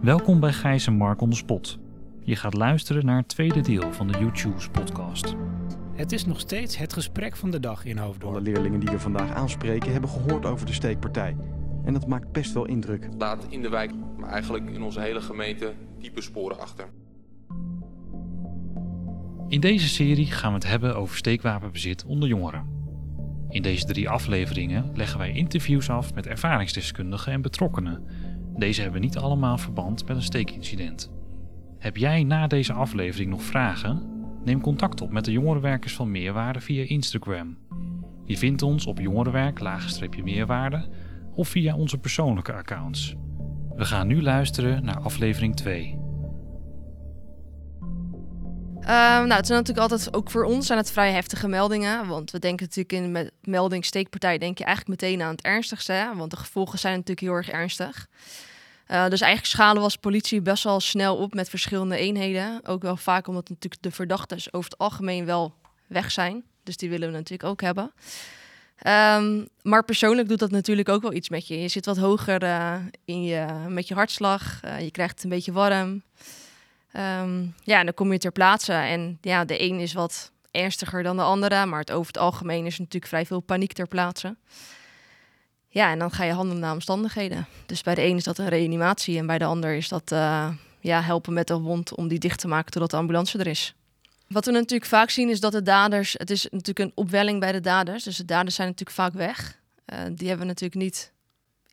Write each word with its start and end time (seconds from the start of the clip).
Welkom 0.00 0.40
bij 0.40 0.52
Gijs 0.52 0.86
en 0.86 0.92
Mark 0.92 1.20
on 1.20 1.30
the 1.30 1.36
Spot. 1.36 1.78
Je 2.20 2.36
gaat 2.36 2.54
luisteren 2.54 3.06
naar 3.06 3.16
het 3.16 3.28
tweede 3.28 3.60
deel 3.60 3.92
van 3.92 4.08
de 4.08 4.18
YouTube's 4.18 4.68
podcast. 4.68 5.34
Het 5.94 6.12
is 6.12 6.26
nog 6.26 6.40
steeds 6.40 6.76
het 6.76 6.92
gesprek 6.92 7.36
van 7.36 7.50
de 7.50 7.60
dag 7.60 7.84
in 7.84 7.98
Alle 7.98 8.06
Hoofddorp. 8.06 8.42
leerlingen 8.42 8.80
die 8.80 8.88
we 8.88 9.00
vandaag 9.00 9.30
aanspreken 9.30 9.92
hebben 9.92 10.10
gehoord 10.10 10.46
over 10.46 10.66
de 10.66 10.72
steekpartij. 10.72 11.36
En 11.84 11.92
dat 11.92 12.06
maakt 12.06 12.32
best 12.32 12.52
wel 12.52 12.66
indruk. 12.66 13.08
laat 13.18 13.46
in 13.48 13.62
de 13.62 13.68
wijk, 13.68 13.92
maar 14.18 14.30
eigenlijk 14.30 14.70
in 14.70 14.82
onze 14.82 15.00
hele 15.00 15.20
gemeente, 15.20 15.72
diepe 15.98 16.20
sporen 16.20 16.60
achter. 16.60 16.88
In 19.48 19.60
deze 19.60 19.88
serie 19.88 20.26
gaan 20.26 20.50
we 20.50 20.58
het 20.58 20.66
hebben 20.66 20.96
over 20.96 21.16
steekwapenbezit 21.16 22.04
onder 22.04 22.28
jongeren. 22.28 22.76
In 23.48 23.62
deze 23.62 23.84
drie 23.84 24.08
afleveringen 24.08 24.90
leggen 24.94 25.18
wij 25.18 25.32
interviews 25.32 25.90
af 25.90 26.14
met 26.14 26.26
ervaringsdeskundigen 26.26 27.32
en 27.32 27.42
betrokkenen. 27.42 28.04
Deze 28.56 28.82
hebben 28.82 29.00
niet 29.00 29.16
allemaal 29.16 29.58
verband 29.58 30.06
met 30.06 30.16
een 30.16 30.22
steekincident. 30.22 31.12
Heb 31.78 31.96
jij 31.96 32.24
na 32.24 32.46
deze 32.46 32.72
aflevering 32.72 33.30
nog 33.30 33.42
vragen? 33.42 34.14
Neem 34.44 34.60
contact 34.60 35.00
op 35.00 35.10
met 35.10 35.24
de 35.24 35.32
jongerenwerkers 35.32 35.94
van 35.94 36.10
Meerwaarde 36.10 36.60
via 36.60 36.84
Instagram. 36.86 37.56
Je 38.24 38.38
vindt 38.38 38.62
ons 38.62 38.86
op 38.86 38.98
jongerenwerk-meerwaarde 38.98 40.88
of 41.34 41.48
via 41.48 41.76
onze 41.76 41.98
persoonlijke 41.98 42.52
accounts. 42.52 43.14
We 43.74 43.84
gaan 43.84 44.06
nu 44.06 44.22
luisteren 44.22 44.84
naar 44.84 45.00
aflevering 45.00 45.56
2. 45.56 45.95
Ehm, 48.86 49.26
nou, 49.26 49.32
het 49.32 49.46
zijn 49.46 49.58
natuurlijk 49.58 49.90
altijd, 49.90 50.14
ook 50.14 50.30
voor 50.30 50.44
ons 50.44 50.66
zijn 50.66 50.78
het 50.78 50.90
vrij 50.90 51.12
heftige 51.12 51.48
meldingen. 51.48 52.06
Want 52.06 52.30
we 52.30 52.38
denken 52.38 52.66
natuurlijk 52.66 53.04
in 53.04 53.12
met 53.12 53.32
melding 53.44 53.84
steekpartij 53.84 54.38
denk 54.38 54.58
je 54.58 54.64
eigenlijk 54.64 55.00
meteen 55.00 55.22
aan 55.22 55.30
het 55.30 55.42
ernstigste. 55.42 56.12
Want 56.16 56.30
de 56.30 56.36
gevolgen 56.36 56.78
zijn 56.78 56.92
natuurlijk 56.92 57.20
heel 57.20 57.36
erg 57.36 57.50
ernstig. 57.50 58.06
Eh, 58.86 59.08
dus 59.08 59.20
eigenlijk 59.20 59.52
schalen 59.52 59.76
we 59.76 59.82
als 59.82 59.96
politie 59.96 60.40
best 60.40 60.64
wel 60.64 60.80
snel 60.80 61.16
op 61.16 61.34
met 61.34 61.48
verschillende 61.48 61.96
eenheden. 61.96 62.60
Ook 62.66 62.82
wel 62.82 62.96
vaak 62.96 63.26
omdat 63.26 63.48
natuurlijk 63.48 63.82
de 63.82 63.90
verdachten 63.90 64.38
over 64.50 64.70
het 64.70 64.78
algemeen 64.78 65.24
wel 65.24 65.54
weg 65.86 66.10
zijn. 66.10 66.44
Dus 66.62 66.76
die 66.76 66.90
willen 66.90 67.08
we 67.08 67.14
natuurlijk 67.14 67.48
ook 67.48 67.60
hebben. 67.60 67.92
Ehm, 68.76 69.44
maar 69.62 69.84
persoonlijk 69.84 70.28
doet 70.28 70.38
dat 70.38 70.50
natuurlijk 70.50 70.88
ook 70.88 71.02
wel 71.02 71.12
iets 71.12 71.28
met 71.28 71.46
je. 71.46 71.60
Je 71.60 71.68
zit 71.68 71.86
wat 71.86 71.96
hoger 71.96 72.42
eh, 72.42 72.74
in 73.04 73.22
je, 73.22 73.46
met 73.68 73.88
je 73.88 73.94
hartslag. 73.94 74.60
Eh, 74.62 74.80
je 74.80 74.90
krijgt 74.90 75.14
het 75.14 75.24
een 75.24 75.30
beetje 75.30 75.52
warm. 75.52 76.02
Ehm, 76.96 77.46
ja, 77.62 77.84
dan 77.84 77.94
kom 77.94 78.12
je 78.12 78.18
ter 78.18 78.32
plaatse. 78.32 78.72
En 78.72 79.18
ja, 79.20 79.44
de 79.44 79.62
een 79.62 79.80
is 79.80 79.92
wat 79.92 80.32
ernstiger 80.50 81.02
dan 81.02 81.16
de 81.16 81.22
andere. 81.22 81.66
Maar 81.66 81.80
het 81.80 81.92
over 81.92 82.06
het 82.06 82.18
algemeen 82.18 82.66
is 82.66 82.78
natuurlijk 82.78 83.06
vrij 83.06 83.26
veel 83.26 83.40
paniek 83.40 83.72
ter 83.72 83.88
plaatse. 83.88 84.36
Ja, 85.68 85.90
en 85.90 85.98
dan 85.98 86.10
ga 86.10 86.24
je 86.24 86.32
handelen 86.32 86.60
naar 86.60 86.72
omstandigheden. 86.72 87.46
Dus 87.66 87.82
bij 87.82 87.94
de 87.94 88.04
een 88.04 88.16
is 88.16 88.24
dat 88.24 88.38
een 88.38 88.48
reanimatie. 88.48 89.18
En 89.18 89.26
bij 89.26 89.38
de 89.38 89.44
ander 89.44 89.74
is 89.74 89.88
dat 89.88 90.12
eh, 90.12 90.48
ja, 90.80 91.02
helpen 91.02 91.32
met 91.32 91.46
de 91.46 91.58
wond 91.58 91.94
om 91.94 92.08
die 92.08 92.18
dicht 92.18 92.38
te 92.38 92.48
maken 92.48 92.72
totdat 92.72 92.90
de 92.90 92.96
ambulance 92.96 93.38
er 93.38 93.46
is. 93.46 93.74
Wat 94.28 94.44
we 94.44 94.50
natuurlijk 94.52 94.90
vaak 94.90 95.10
zien 95.10 95.28
is 95.28 95.40
dat 95.40 95.52
de 95.52 95.62
daders... 95.62 96.12
Het 96.12 96.30
is 96.30 96.46
natuurlijk 96.50 96.78
een 96.78 96.92
opwelling 96.94 97.40
bij 97.40 97.52
de 97.52 97.60
daders. 97.60 98.04
Dus 98.04 98.16
de 98.16 98.24
daders 98.24 98.54
zijn 98.54 98.68
natuurlijk 98.68 98.96
vaak 98.96 99.12
weg. 99.12 99.60
Eh, 99.84 99.98
die 100.12 100.28
hebben 100.28 100.46
natuurlijk 100.46 100.80
niet 100.80 101.12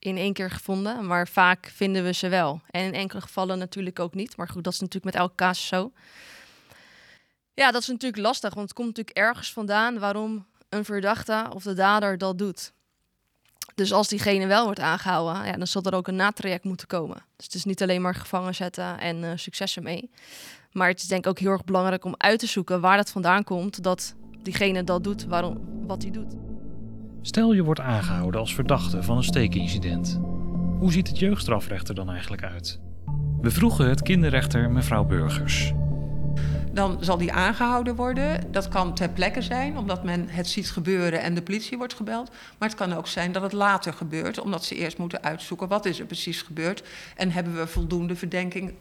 in 0.03 0.17
één 0.17 0.33
keer 0.33 0.51
gevonden, 0.51 1.07
maar 1.07 1.27
vaak 1.27 1.71
vinden 1.75 2.03
we 2.03 2.13
ze 2.13 2.29
wel. 2.29 2.61
En 2.69 2.83
in 2.83 2.93
enkele 2.93 3.21
gevallen 3.21 3.57
natuurlijk 3.57 3.99
ook 3.99 4.13
niet. 4.13 4.37
Maar 4.37 4.49
goed, 4.49 4.63
dat 4.63 4.73
is 4.73 4.79
natuurlijk 4.79 5.13
met 5.13 5.23
elke 5.23 5.35
casus 5.35 5.67
zo. 5.67 5.91
Ja, 7.53 7.71
dat 7.71 7.81
is 7.81 7.87
natuurlijk 7.87 8.21
lastig, 8.21 8.53
want 8.53 8.67
het 8.67 8.77
komt 8.77 8.87
natuurlijk 8.87 9.17
ergens 9.17 9.53
vandaan 9.53 9.99
waarom 9.99 10.45
een 10.69 10.85
verdachte 10.85 11.47
of 11.53 11.63
de 11.63 11.73
dader 11.73 12.17
dat 12.17 12.37
doet. 12.37 12.73
Dus 13.75 13.93
als 13.93 14.07
diegene 14.07 14.47
wel 14.47 14.65
wordt 14.65 14.79
aangehouden, 14.79 15.45
ja, 15.45 15.51
dan 15.51 15.67
zal 15.67 15.83
er 15.83 15.95
ook 15.95 16.07
een 16.07 16.15
natraject 16.15 16.63
moeten 16.63 16.87
komen. 16.87 17.25
Dus 17.35 17.45
het 17.45 17.55
is 17.55 17.63
niet 17.63 17.81
alleen 17.81 18.01
maar 18.01 18.15
gevangen 18.15 18.55
zetten 18.55 18.99
en 18.99 19.23
eh, 19.23 19.31
succes 19.35 19.75
ermee. 19.75 20.09
Maar 20.71 20.87
het 20.87 21.01
is 21.01 21.07
denk 21.07 21.23
ik 21.23 21.29
ook 21.29 21.39
heel 21.39 21.51
erg 21.51 21.63
belangrijk 21.63 22.05
om 22.05 22.15
uit 22.17 22.39
te 22.39 22.47
zoeken 22.47 22.81
waar 22.81 22.97
dat 22.97 23.09
vandaan 23.09 23.43
komt 23.43 23.83
dat 23.83 24.15
diegene 24.41 24.83
dat 24.83 25.03
doet, 25.03 25.25
waarom, 25.25 25.85
wat 25.87 26.01
hij 26.01 26.11
doet. 26.11 26.52
Stel 27.25 27.53
je 27.53 27.63
wordt 27.63 27.79
aangehouden 27.79 28.39
als 28.39 28.55
verdachte 28.55 29.03
van 29.03 29.17
een 29.17 29.23
steekincident. 29.23 30.19
Hoe 30.79 30.91
ziet 30.91 31.07
het 31.07 31.19
jeugdstrafrecht 31.19 31.89
er 31.89 31.95
dan 31.95 32.09
eigenlijk 32.09 32.43
uit? 32.43 32.79
We 33.41 33.51
vroegen 33.51 33.89
het 33.89 34.01
kinderrechter 34.01 34.71
mevrouw 34.71 35.03
Burgers. 35.03 35.73
Dan 36.71 36.97
zal 36.99 37.17
die 37.17 37.31
aangehouden 37.31 37.95
worden. 37.95 38.51
Dat 38.51 38.67
kan 38.67 38.93
ter 38.93 39.09
plekke 39.09 39.41
zijn, 39.41 39.77
omdat 39.77 40.03
men 40.03 40.29
het 40.29 40.47
ziet 40.47 40.71
gebeuren 40.71 41.21
en 41.21 41.33
de 41.33 41.41
politie 41.41 41.77
wordt 41.77 41.93
gebeld. 41.93 42.29
Maar 42.59 42.69
het 42.69 42.77
kan 42.77 42.93
ook 42.93 43.07
zijn 43.07 43.31
dat 43.31 43.41
het 43.41 43.53
later 43.53 43.93
gebeurt, 43.93 44.39
omdat 44.39 44.65
ze 44.65 44.75
eerst 44.75 44.97
moeten 44.97 45.23
uitzoeken 45.23 45.67
wat 45.67 45.85
is 45.85 45.99
er 45.99 46.05
precies 46.05 46.41
gebeurd. 46.41 46.83
En 47.15 47.31
hebben 47.31 47.55
we 47.55 47.67
voldoende 47.67 48.15
verdenking 48.15 48.73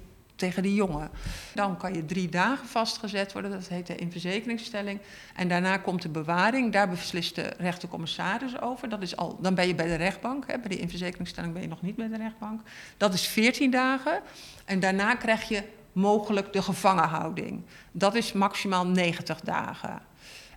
tegen 0.43 0.63
die 0.63 0.75
jongen. 0.75 1.11
Dan 1.55 1.77
kan 1.77 1.95
je 1.95 2.05
drie 2.05 2.29
dagen 2.29 2.67
vastgezet 2.67 3.33
worden, 3.33 3.51
dat 3.51 3.69
heet 3.69 3.87
de 3.87 3.97
inverzekeringsstelling. 3.97 5.01
En 5.35 5.49
daarna 5.49 5.77
komt 5.77 6.03
de 6.03 6.09
bewaring, 6.09 6.73
daar 6.73 6.89
beslist 6.89 7.35
de 7.35 7.55
rechtercommissaris 7.59 8.61
over. 8.61 8.89
Dat 8.89 9.03
is 9.03 9.17
al, 9.17 9.39
dan 9.41 9.55
ben 9.55 9.67
je 9.67 9.75
bij 9.75 9.87
de 9.87 9.95
rechtbank, 9.95 10.45
hè. 10.47 10.59
bij 10.59 10.69
de 10.69 10.79
inverzekeringsstelling 10.79 11.53
ben 11.53 11.63
je 11.63 11.69
nog 11.69 11.83
niet 11.83 11.97
bij 11.97 12.09
de 12.09 12.17
rechtbank. 12.17 12.61
Dat 12.97 13.15
is 13.15 13.27
14 13.27 13.71
dagen 13.71 14.21
en 14.65 14.81
daarna 14.81 15.15
krijg 15.15 15.49
je 15.49 15.63
mogelijk 15.93 16.53
de 16.53 16.63
gevangenhouding. 16.63 17.63
Dat 17.93 18.15
is 18.15 18.33
maximaal 18.33 18.87
90 18.87 19.41
dagen. 19.41 20.01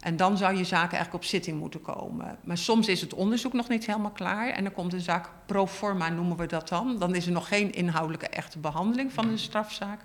En 0.05 0.17
dan 0.17 0.37
zou 0.37 0.57
je 0.57 0.63
zaken 0.63 0.91
eigenlijk 0.91 1.23
op 1.23 1.29
zitting 1.29 1.59
moeten 1.59 1.81
komen. 1.81 2.37
Maar 2.43 2.57
soms 2.57 2.87
is 2.87 3.01
het 3.01 3.13
onderzoek 3.13 3.53
nog 3.53 3.67
niet 3.67 3.85
helemaal 3.85 4.11
klaar. 4.11 4.49
En 4.49 4.63
dan 4.63 4.73
komt 4.73 4.91
de 4.91 4.99
zaak 4.99 5.29
pro 5.45 5.67
forma, 5.67 6.09
noemen 6.09 6.37
we 6.37 6.45
dat 6.45 6.67
dan. 6.67 6.99
Dan 6.99 7.15
is 7.15 7.25
er 7.25 7.31
nog 7.31 7.47
geen 7.47 7.71
inhoudelijke 7.71 8.27
echte 8.27 8.59
behandeling 8.59 9.13
van 9.13 9.27
de 9.27 9.37
strafzaak. 9.37 9.99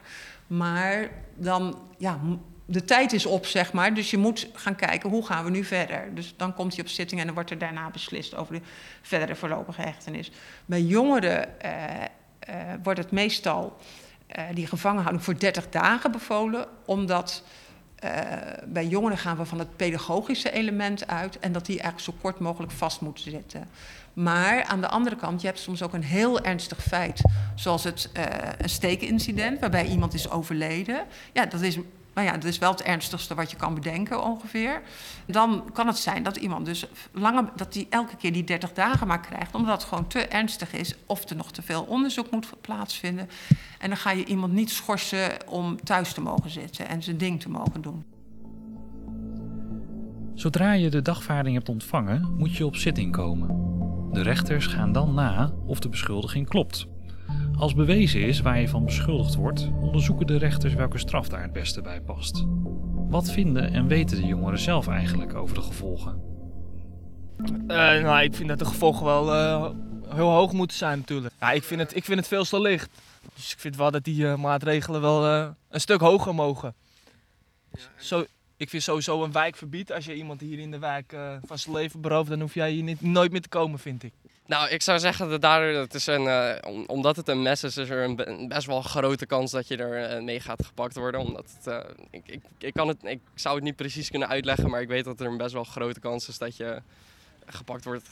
Maar 0.47 1.11
dan, 1.35 1.79
ja, 1.99 2.21
de 2.65 2.85
tijd 2.85 3.13
is 3.13 3.27
op, 3.27 3.47
zeg 3.47 3.73
maar. 3.73 3.95
Dus 3.95 4.11
je 4.11 4.19
moet 4.19 4.49
gaan 4.53 4.77
kijken, 4.77 5.11
hoe 5.11 5.27
gaan 5.27 5.45
we 5.45 5.51
nu 5.51 5.65
verder? 5.65 6.15
Dus 6.15 6.35
dan 6.37 6.55
komt 6.55 6.75
hij 6.75 6.85
op 6.85 6.91
zitting 6.91 7.21
en 7.21 7.27
dan 7.27 7.35
wordt 7.35 7.51
er 7.51 7.59
daarna 7.59 7.91
beslist 7.91 8.37
over 8.37 8.55
de 8.55 8.61
verdere 9.03 9.35
voorlopige 9.35 9.83
hechtenis. 9.83 10.31
Bij 10.67 10.83
jongeren 10.83 11.61
eh, 11.61 12.03
eh, 12.39 12.57
wordt 12.83 12.99
het 12.99 13.11
meestal 13.11 13.77
uh, 14.39 14.45
die 14.55 14.67
gevangenhouding 14.67 15.25
voor 15.25 15.39
30 15.39 15.69
dagen 15.69 16.13
bevolen, 16.13 16.67
omdat 16.85 17.43
uh, 18.05 18.11
bij 18.67 18.87
jongeren 18.87 19.19
gaan 19.19 19.37
we 19.37 19.45
van 19.45 19.59
het 19.59 19.77
pedagogische 19.77 20.51
element 20.51 21.07
uit 21.07 21.39
en 21.39 21.53
dat 21.53 21.67
die 21.67 21.81
eigenlijk 21.81 22.11
zo 22.11 22.23
kort 22.23 22.39
mogelijk 22.39 22.73
vast 22.73 23.01
moeten 23.01 23.31
zitten. 23.31 23.69
Maar 24.13 24.65
aan 24.65 24.81
de 24.81 24.89
andere 24.89 25.17
kant, 25.17 25.41
je 25.41 25.47
hebt 25.47 25.59
soms 25.59 25.83
ook 25.83 25.93
een 25.93 26.03
heel 26.03 26.41
ernstig 26.41 26.83
feit, 26.83 27.21
zoals 27.55 27.85
het, 27.85 28.11
uh, 28.17 28.25
een 28.59 28.69
steekincident 28.69 29.61
waarbij 29.61 29.87
iemand 29.87 30.15
is 30.15 30.31
overleden. 30.31 31.05
Ja, 31.33 31.47
dat 31.47 31.61
is 31.61 31.79
nou 32.15 32.27
ja, 32.27 32.33
dat 32.33 32.45
is 32.45 32.59
wel 32.59 32.71
het 32.71 32.83
ernstigste 32.83 33.35
wat 33.35 33.51
je 33.51 33.57
kan 33.57 33.75
bedenken 33.75 34.25
ongeveer. 34.25 34.83
Dan 35.27 35.71
kan 35.73 35.87
het 35.87 35.99
zijn 35.99 36.23
dat 36.23 36.37
iemand 36.37 36.67
dus 36.67 36.87
lange, 37.13 37.45
dat 37.57 37.73
die 37.73 37.87
elke 37.91 38.17
keer 38.17 38.33
die 38.33 38.45
30 38.45 38.73
dagen 38.73 39.07
maar 39.07 39.21
krijgt, 39.21 39.55
omdat 39.55 39.81
het 39.81 39.89
gewoon 39.89 40.07
te 40.07 40.27
ernstig 40.27 40.73
is 40.73 40.95
of 41.07 41.29
er 41.29 41.37
nog 41.37 41.53
te 41.53 41.63
veel 41.63 41.83
onderzoek 41.83 42.31
moet 42.31 42.51
plaatsvinden. 42.61 43.29
En 43.79 43.89
dan 43.89 43.99
ga 43.99 44.11
je 44.11 44.25
iemand 44.25 44.53
niet 44.53 44.71
schorsen 44.71 45.49
om 45.49 45.85
thuis 45.85 46.13
te 46.13 46.21
mogen 46.21 46.51
zitten 46.51 46.89
en 46.89 47.03
zijn 47.03 47.19
ding 47.19 47.41
te 47.41 47.51
mogen 47.51 47.83
doen. 47.83 48.05
Zodra 50.35 50.73
je 50.73 50.91
de 50.91 51.03
dagvaarding 51.03 51.55
hebt 51.57 51.69
ontvangen, 51.69 52.35
moet 52.39 52.57
je 52.57 52.67
op 52.67 52.77
zitting 52.77 53.13
komen. 53.13 53.49
De 54.13 54.23
rechters 54.23 54.67
gaan 54.67 54.93
dan 54.93 55.15
na 55.15 55.53
of 55.67 55.79
de 55.79 55.89
beschuldiging 55.89 56.49
klopt. 56.49 56.87
Als 57.61 57.75
bewezen 57.75 58.21
is 58.21 58.41
waar 58.41 58.61
je 58.61 58.69
van 58.69 58.85
beschuldigd 58.85 59.35
wordt, 59.35 59.69
onderzoeken 59.81 60.27
de 60.27 60.39
rechters 60.39 60.75
welke 60.75 60.99
straf 60.99 61.29
daar 61.29 61.43
het 61.43 61.53
beste 61.53 61.83
bij 61.83 62.01
past. 62.01 62.45
Wat 63.09 63.31
vinden 63.31 63.73
en 63.73 63.87
weten 63.87 64.21
de 64.21 64.27
jongeren 64.27 64.59
zelf 64.59 64.89
eigenlijk 64.89 65.35
over 65.35 65.55
de 65.55 65.63
gevolgen? 65.63 66.23
Uh, 67.41 67.67
nou, 67.67 68.23
ik 68.23 68.35
vind 68.35 68.49
dat 68.49 68.59
de 68.59 68.65
gevolgen 68.65 69.05
wel 69.05 69.35
uh, 69.35 69.71
heel 70.15 70.31
hoog 70.31 70.53
moeten 70.53 70.77
zijn 70.77 70.99
natuurlijk. 70.99 71.35
Ja, 71.41 71.51
ik, 71.51 71.63
vind 71.63 71.81
het, 71.81 71.97
ik 71.97 72.05
vind 72.05 72.19
het 72.19 72.29
veel 72.29 72.45
te 72.45 72.61
licht. 72.61 72.91
Dus 73.35 73.53
ik 73.53 73.59
vind 73.59 73.77
wel 73.77 73.91
dat 73.91 74.05
die 74.05 74.23
uh, 74.23 74.37
maatregelen 74.37 75.01
wel 75.01 75.25
een 75.69 75.81
stuk 75.81 76.01
hoger 76.01 76.35
mogen. 76.35 76.75
Zo, 77.97 78.25
ik 78.57 78.71
vind 78.71 78.83
sowieso 78.83 79.25
een 79.25 79.33
wijkverbied. 79.33 79.93
Als 79.93 80.05
je 80.05 80.15
iemand 80.15 80.41
hier 80.41 80.59
in 80.59 80.71
de 80.71 80.79
wijk 80.79 81.17
van 81.45 81.59
zijn 81.59 81.75
leven 81.75 82.01
berooft, 82.01 82.29
dan 82.29 82.41
hoef 82.41 82.55
jij 82.55 82.71
hier 82.71 82.83
niet, 82.83 83.01
nooit 83.01 83.33
meer 83.33 83.43
te 83.43 83.49
komen, 83.49 83.79
vind 83.79 84.03
ik. 84.03 84.13
Nou, 84.51 84.69
ik 84.69 84.83
zou 84.83 84.99
zeggen 84.99 85.29
dat 85.29 85.41
dat 85.41 85.95
is 85.95 86.07
een, 86.07 86.23
uh, 86.23 86.55
om, 86.67 86.85
omdat 86.87 87.17
het 87.17 87.29
een 87.29 87.43
mes 87.43 87.65
is, 87.65 87.77
is 87.77 87.91
er 87.91 88.05
een, 88.05 88.49
best 88.49 88.67
wel 88.67 88.83
grote 88.83 89.27
kans 89.27 89.51
dat 89.51 89.69
je 89.69 89.77
er 89.77 90.17
uh, 90.17 90.25
mee 90.25 90.41
gaat 90.41 90.65
gepakt 90.67 90.97
worden. 90.97 91.21
Omdat 91.21 91.57
het, 91.57 91.67
uh, 91.67 91.91
ik, 92.11 92.23
ik, 92.27 92.43
ik, 92.59 92.73
kan 92.73 92.89
het, 92.89 92.97
ik 93.05 93.21
zou 93.35 93.55
het 93.55 93.65
niet 93.65 93.77
precies 93.77 94.11
kunnen 94.11 94.29
uitleggen, 94.29 94.71
maar 94.71 94.81
ik 94.81 94.89
weet 94.89 95.05
dat 95.05 95.21
er 95.21 95.27
een 95.27 95.37
best 95.37 95.53
wel 95.53 95.65
grote 95.65 96.01
kans 96.01 96.29
is 96.29 96.39
dat 96.39 96.57
je 96.57 96.83
gepakt 97.47 97.85
wordt. 97.85 98.09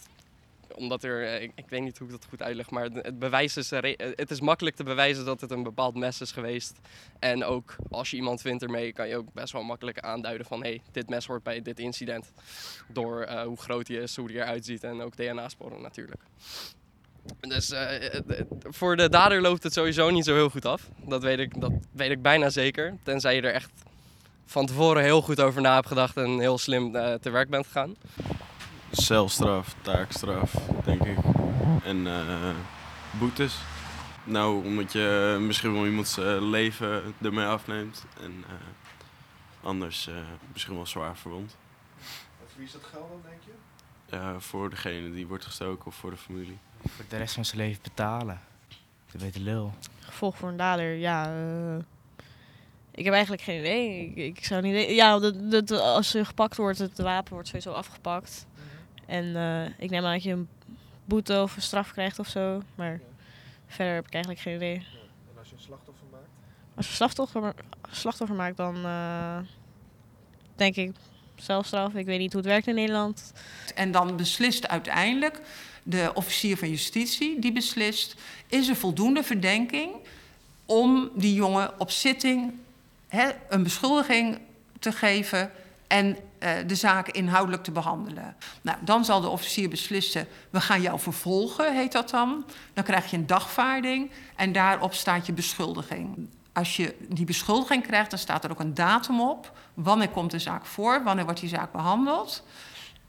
Omdat 0.74 1.02
er, 1.02 1.40
ik, 1.40 1.52
ik 1.54 1.68
weet 1.68 1.82
niet 1.82 1.98
hoe 1.98 2.06
ik 2.06 2.12
dat 2.12 2.26
goed 2.28 2.42
uitleg, 2.42 2.70
maar 2.70 2.84
het 2.84 3.18
bewijs 3.18 3.56
is, 3.56 3.70
het 3.70 4.30
is 4.30 4.40
makkelijk 4.40 4.76
te 4.76 4.84
bewijzen 4.84 5.24
dat 5.24 5.40
het 5.40 5.50
een 5.50 5.62
bepaald 5.62 5.94
mes 5.94 6.20
is 6.20 6.32
geweest. 6.32 6.78
En 7.18 7.44
ook 7.44 7.76
als 7.90 8.10
je 8.10 8.16
iemand 8.16 8.40
vindt 8.40 8.62
ermee, 8.62 8.92
kan 8.92 9.08
je 9.08 9.16
ook 9.16 9.32
best 9.32 9.52
wel 9.52 9.62
makkelijk 9.62 9.98
aanduiden 9.98 10.46
van 10.46 10.62
hé, 10.62 10.68
hey, 10.68 10.80
dit 10.92 11.08
mes 11.08 11.26
hoort 11.26 11.42
bij 11.42 11.62
dit 11.62 11.78
incident. 11.78 12.32
Door 12.88 13.26
uh, 13.28 13.42
hoe 13.42 13.56
groot 13.56 13.88
hij 13.88 13.96
is, 13.96 14.16
hoe 14.16 14.32
hij 14.32 14.40
eruit 14.40 14.64
ziet 14.64 14.84
en 14.84 15.00
ook 15.00 15.16
DNA-sporen 15.16 15.82
natuurlijk. 15.82 16.22
Dus 17.40 17.70
eh, 17.70 18.14
eh, 18.14 18.22
voor 18.62 18.96
de 18.96 19.08
dader 19.08 19.40
loopt 19.40 19.62
het 19.62 19.72
sowieso 19.72 20.10
niet 20.10 20.24
zo 20.24 20.34
heel 20.34 20.50
goed 20.50 20.64
af. 20.64 20.88
Dat 21.06 21.22
weet, 21.22 21.38
ik, 21.38 21.60
dat 21.60 21.72
weet 21.92 22.10
ik 22.10 22.22
bijna 22.22 22.50
zeker. 22.50 22.96
Tenzij 23.02 23.34
je 23.34 23.42
er 23.42 23.52
echt 23.52 23.70
van 24.46 24.66
tevoren 24.66 25.02
heel 25.02 25.22
goed 25.22 25.40
over 25.40 25.62
na 25.62 25.74
hebt 25.74 25.86
gedacht 25.86 26.16
en 26.16 26.38
heel 26.38 26.58
slim 26.58 26.96
eh, 26.96 27.14
te 27.14 27.30
werk 27.30 27.50
bent 27.50 27.66
gegaan. 27.66 27.96
Celstraf, 28.90 29.74
taakstraf, 29.82 30.52
denk 30.84 31.04
ik. 31.04 31.16
En 31.84 32.06
eh, 32.06 32.54
boetes. 33.18 33.58
Nou, 34.24 34.64
omdat 34.64 34.92
je 34.92 35.36
misschien 35.40 35.72
wel 35.72 35.86
iemands 35.86 36.18
eh, 36.18 36.36
leven 36.40 37.14
ermee 37.22 37.46
afneemt. 37.46 38.04
En 38.22 38.44
eh, 38.48 38.54
anders 39.66 40.06
eh, 40.08 40.14
misschien 40.52 40.74
wel 40.74 40.86
zwaar 40.86 41.16
verwond. 41.16 41.56
Voor 42.38 42.46
wie 42.56 42.66
is 42.66 42.72
dat 42.72 42.84
geld 42.84 43.08
dan, 43.08 43.20
denk 43.30 43.40
je? 43.44 44.16
Eh, 44.16 44.34
voor 44.38 44.70
degene 44.70 45.12
die 45.12 45.26
wordt 45.26 45.44
gestoken 45.44 45.86
of 45.86 45.94
voor 45.94 46.10
de 46.10 46.16
familie. 46.16 46.58
Voor 46.86 47.04
de 47.08 47.16
rest 47.16 47.34
van 47.34 47.44
zijn 47.44 47.60
leven 47.60 47.82
betalen. 47.82 48.40
De 49.12 49.18
weet 49.18 49.34
de 49.34 49.40
lul. 49.40 49.72
Gevolg 50.00 50.36
voor 50.36 50.48
een 50.48 50.56
dader, 50.56 50.94
ja. 50.94 51.26
eh, 51.26 51.84
ik 52.90 53.04
heb 53.04 53.12
eigenlijk 53.12 53.42
geen 53.42 53.58
idee. 53.58 54.06
Ik, 54.06 54.36
ik 54.36 54.44
zou 54.44 54.62
niet. 54.62 54.72
weten. 54.72 54.94
Ja, 54.94 55.18
dat, 55.18 55.50
dat, 55.50 55.70
als 55.70 56.10
ze 56.10 56.24
gepakt 56.24 56.56
wordt, 56.56 56.78
het 56.78 56.98
wapen 56.98 57.32
wordt 57.32 57.48
sowieso 57.48 57.72
afgepakt. 57.72 58.46
En 59.08 59.36
eh, 59.36 59.84
ik 59.84 59.90
neem 59.90 60.04
aan 60.04 60.12
dat 60.12 60.22
je 60.22 60.32
een 60.32 60.48
boete 61.04 61.42
of 61.42 61.56
een 61.56 61.62
straf 61.62 61.92
krijgt 61.92 62.18
of 62.18 62.28
zo. 62.28 62.62
Maar 62.74 63.00
verder 63.66 63.94
heb 63.94 64.06
ik 64.06 64.12
eigenlijk 64.12 64.42
geen 64.42 64.54
idee. 64.54 64.74
En 64.74 65.38
als 65.38 65.48
je 65.48 65.54
een 65.54 65.60
slachtoffer 65.60 66.06
maakt? 66.12 66.28
Als 66.74 66.88
je 66.88 66.94
slachtoffer, 66.94 67.54
slachtoffer 67.90 68.36
maakt, 68.36 68.56
dan 68.56 68.76
eh, 68.84 69.38
denk 70.56 70.76
ik 70.76 70.90
zelfstraf. 71.36 71.94
Ik 71.94 72.06
weet 72.06 72.18
niet 72.18 72.32
hoe 72.32 72.40
het 72.40 72.50
werkt 72.50 72.66
in 72.66 72.74
Nederland. 72.74 73.32
En 73.74 73.90
dan 73.90 74.16
beslist 74.16 74.68
uiteindelijk 74.68 75.40
de 75.82 76.10
officier 76.14 76.56
van 76.56 76.68
justitie, 76.68 77.40
die 77.40 77.52
beslist, 77.52 78.14
is 78.46 78.68
er 78.68 78.76
voldoende 78.76 79.22
verdenking 79.22 79.90
om 80.66 81.10
die 81.14 81.34
jongen 81.34 81.80
op 81.80 81.90
zitting 81.90 82.52
hè, 83.08 83.30
een 83.48 83.62
beschuldiging 83.62 84.38
te 84.78 84.92
geven 84.92 85.50
en 85.88 86.16
eh, 86.38 86.52
de 86.66 86.74
zaak 86.74 87.08
inhoudelijk 87.08 87.62
te 87.62 87.70
behandelen. 87.70 88.36
Nou, 88.62 88.78
dan 88.80 89.04
zal 89.04 89.20
de 89.20 89.28
officier 89.28 89.68
beslissen, 89.68 90.26
we 90.50 90.60
gaan 90.60 90.80
jou 90.80 91.00
vervolgen, 91.00 91.76
heet 91.76 91.92
dat 91.92 92.10
dan. 92.10 92.44
Dan 92.72 92.84
krijg 92.84 93.10
je 93.10 93.16
een 93.16 93.26
dagvaarding 93.26 94.10
en 94.36 94.52
daarop 94.52 94.94
staat 94.94 95.26
je 95.26 95.32
beschuldiging. 95.32 96.28
Als 96.52 96.76
je 96.76 96.96
die 97.08 97.24
beschuldiging 97.24 97.86
krijgt, 97.86 98.10
dan 98.10 98.18
staat 98.18 98.44
er 98.44 98.50
ook 98.50 98.60
een 98.60 98.74
datum 98.74 99.20
op. 99.20 99.58
Wanneer 99.74 100.08
komt 100.08 100.30
de 100.30 100.38
zaak 100.38 100.66
voor? 100.66 101.02
Wanneer 101.02 101.24
wordt 101.24 101.40
die 101.40 101.48
zaak 101.48 101.72
behandeld? 101.72 102.42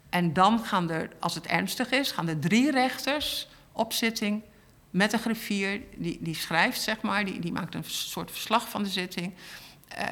En 0.10 0.34
dan 0.34 0.60
gaan 0.60 0.90
er, 0.90 1.10
als 1.20 1.36
het 1.36 1.46
ernstig 1.46 1.92
is, 1.92 2.12
gaan 2.12 2.28
er 2.28 2.40
drie 2.40 2.72
rechters 2.72 3.48
op 3.72 3.94
zitting 3.94 4.44
met 4.90 5.14
een 5.14 5.20
griffier. 5.20 5.82
Die, 5.98 6.18
die 6.22 6.36
schrijft, 6.36 6.82
zeg 6.82 7.02
maar, 7.02 7.26
die, 7.26 7.40
die 7.40 7.52
maakt 7.52 7.76
een 7.76 7.84
soort 7.84 8.32
verslag 8.32 8.70
van 8.70 8.84
de 8.84 8.90
zitting. 8.90 9.34
Eh, 9.90 10.06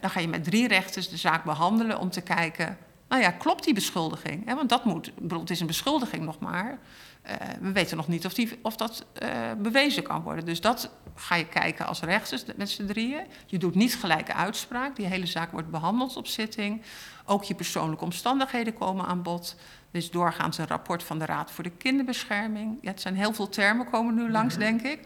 dan 0.00 0.10
ga 0.10 0.20
je 0.20 0.28
met 0.28 0.44
drie 0.44 0.68
rechters 0.68 1.08
de 1.08 1.16
zaak 1.16 1.44
behandelen 1.44 1.98
om 1.98 2.10
te 2.10 2.20
kijken... 2.20 2.78
nou 3.08 3.22
ja, 3.22 3.30
klopt 3.30 3.64
die 3.64 3.74
beschuldiging? 3.74 4.46
Hè, 4.46 4.54
want 4.54 4.68
dat 4.68 4.84
moet, 4.84 5.12
bedoel, 5.14 5.40
het 5.40 5.50
is 5.50 5.60
een 5.60 5.66
beschuldiging 5.66 6.24
nog 6.24 6.38
maar. 6.38 6.78
Eh, 7.22 7.34
we 7.60 7.72
weten 7.72 7.96
nog 7.96 8.08
niet 8.08 8.26
of, 8.26 8.34
die, 8.34 8.58
of 8.62 8.76
dat 8.76 9.04
eh, 9.12 9.30
bewezen 9.58 10.02
kan 10.02 10.22
worden. 10.22 10.44
Dus 10.44 10.60
dat 10.60 10.90
ga 11.14 11.34
je 11.34 11.46
kijken 11.46 11.86
als 11.86 12.00
rechters 12.00 12.44
met 12.56 12.70
z'n 12.70 12.86
drieën. 12.86 13.26
Je 13.46 13.58
doet 13.58 13.74
niet 13.74 13.96
gelijke 13.96 14.34
uitspraak. 14.34 14.96
Die 14.96 15.06
hele 15.06 15.26
zaak 15.26 15.52
wordt 15.52 15.70
behandeld 15.70 16.16
op 16.16 16.26
zitting. 16.26 16.82
Ook 17.24 17.44
je 17.44 17.54
persoonlijke 17.54 18.04
omstandigheden 18.04 18.74
komen 18.74 19.06
aan 19.06 19.22
bod. 19.22 19.56
Dus 19.90 20.10
doorgaans 20.10 20.58
een 20.58 20.66
rapport 20.66 21.02
van 21.02 21.18
de 21.18 21.24
Raad 21.24 21.50
voor 21.50 21.64
de 21.64 21.70
Kinderbescherming. 21.70 22.78
Ja, 22.80 22.90
het 22.90 23.00
zijn 23.00 23.16
heel 23.16 23.32
veel 23.32 23.48
termen 23.48 23.90
komen 23.90 24.14
nu 24.14 24.30
langs, 24.30 24.56
denk 24.56 24.82
ik. 24.82 25.00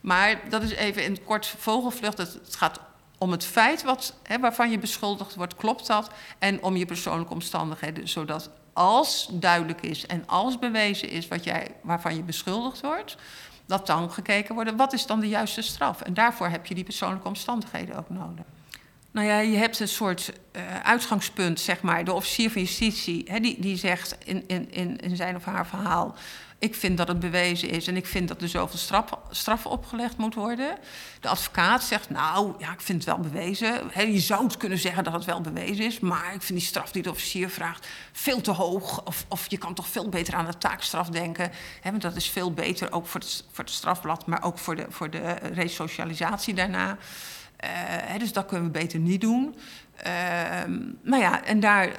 Maar 0.00 0.40
dat 0.48 0.62
is 0.62 0.70
even 0.70 1.04
in 1.04 1.24
kort 1.24 1.46
vogelvlucht. 1.46 2.18
Het 2.18 2.56
gaat 2.56 2.80
om 3.24 3.30
het 3.30 3.44
feit 3.44 3.82
wat, 3.82 4.14
hè, 4.22 4.38
waarvan 4.38 4.70
je 4.70 4.78
beschuldigd 4.78 5.34
wordt, 5.34 5.56
klopt 5.56 5.86
dat? 5.86 6.10
En 6.38 6.62
om 6.62 6.76
je 6.76 6.86
persoonlijke 6.86 7.32
omstandigheden, 7.32 8.08
zodat 8.08 8.50
als 8.72 9.28
duidelijk 9.32 9.82
is 9.82 10.06
en 10.06 10.26
als 10.26 10.58
bewezen 10.58 11.08
is 11.08 11.28
wat 11.28 11.44
jij, 11.44 11.74
waarvan 11.82 12.16
je 12.16 12.22
beschuldigd 12.22 12.80
wordt, 12.80 13.16
dat 13.66 13.86
dan 13.86 14.10
gekeken 14.10 14.54
wordt, 14.54 14.76
wat 14.76 14.92
is 14.92 15.06
dan 15.06 15.20
de 15.20 15.28
juiste 15.28 15.62
straf? 15.62 16.00
En 16.00 16.14
daarvoor 16.14 16.48
heb 16.48 16.66
je 16.66 16.74
die 16.74 16.84
persoonlijke 16.84 17.28
omstandigheden 17.28 17.96
ook 17.96 18.10
nodig. 18.10 18.44
Nou 19.10 19.26
ja, 19.26 19.38
je 19.38 19.56
hebt 19.56 19.80
een 19.80 19.88
soort 19.88 20.32
uh, 20.52 20.80
uitgangspunt, 20.82 21.60
zeg 21.60 21.82
maar. 21.82 22.04
De 22.04 22.12
officier 22.12 22.50
van 22.50 22.62
justitie, 22.62 23.24
hè, 23.30 23.40
die, 23.40 23.60
die 23.60 23.76
zegt 23.76 24.16
in, 24.24 24.48
in, 24.48 24.96
in 24.96 25.16
zijn 25.16 25.36
of 25.36 25.44
haar 25.44 25.66
verhaal... 25.66 26.14
ik 26.58 26.74
vind 26.74 26.96
dat 26.96 27.08
het 27.08 27.20
bewezen 27.20 27.70
is 27.70 27.86
en 27.86 27.96
ik 27.96 28.06
vind 28.06 28.28
dat 28.28 28.42
er 28.42 28.48
zoveel 28.48 28.78
straf, 29.30 29.66
opgelegd 29.66 30.16
moet 30.16 30.34
worden. 30.34 30.78
De 31.20 31.28
advocaat 31.28 31.82
zegt, 31.82 32.10
nou, 32.10 32.54
ja, 32.58 32.72
ik 32.72 32.80
vind 32.80 33.04
het 33.04 33.16
wel 33.16 33.24
bewezen. 33.30 33.90
Je 34.12 34.20
zou 34.20 34.44
het 34.44 34.56
kunnen 34.56 34.78
zeggen 34.78 35.04
dat 35.04 35.12
het 35.12 35.24
wel 35.24 35.40
bewezen 35.40 35.84
is... 35.84 36.00
maar 36.00 36.34
ik 36.34 36.42
vind 36.42 36.58
die 36.58 36.68
straf 36.68 36.92
die 36.92 37.02
de 37.02 37.10
officier 37.10 37.50
vraagt 37.50 37.88
veel 38.12 38.40
te 38.40 38.50
hoog. 38.50 39.04
Of, 39.04 39.24
of 39.28 39.50
je 39.50 39.58
kan 39.58 39.74
toch 39.74 39.88
veel 39.88 40.08
beter 40.08 40.34
aan 40.34 40.46
de 40.46 40.58
taakstraf 40.58 41.08
denken. 41.08 41.50
Want 41.82 42.02
dat 42.02 42.16
is 42.16 42.28
veel 42.28 42.52
beter, 42.52 42.92
ook 42.92 43.06
voor 43.06 43.20
het, 43.20 43.44
voor 43.52 43.64
het 43.64 43.72
strafblad... 43.72 44.26
maar 44.26 44.42
ook 44.42 44.58
voor 44.58 44.76
de, 44.76 44.86
voor 44.88 45.10
de 45.10 45.32
resocialisatie 45.32 46.54
daarna... 46.54 46.98
Hè, 47.66 48.18
dus 48.18 48.32
dat 48.32 48.46
kunnen 48.46 48.66
we 48.66 48.78
beter 48.78 48.98
niet 48.98 49.20
doen. 49.20 49.56
Uh, 50.06 50.12
nou 51.02 51.22
ja, 51.22 51.44
en 51.44 51.60
daar, 51.60 51.90